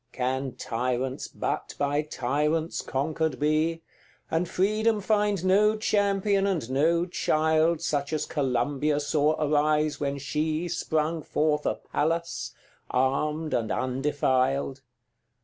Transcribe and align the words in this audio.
XCVI. 0.01 0.11
Can 0.13 0.55
tyrants 0.55 1.27
but 1.27 1.75
by 1.77 2.01
tyrants 2.01 2.81
conquered 2.81 3.39
be, 3.39 3.83
And 4.31 4.49
Freedom 4.49 4.99
find 4.99 5.45
no 5.45 5.77
champion 5.77 6.47
and 6.47 6.67
no 6.71 7.05
child 7.05 7.81
Such 7.83 8.11
as 8.11 8.25
Columbia 8.25 8.99
saw 8.99 9.35
arise 9.39 9.99
when 9.99 10.17
she 10.17 10.67
Sprung 10.67 11.21
forth 11.21 11.67
a 11.67 11.75
Pallas, 11.75 12.51
armed 12.89 13.53
and 13.53 13.71
undefiled? 13.71 14.81